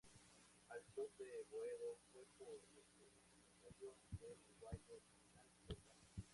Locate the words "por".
2.39-2.53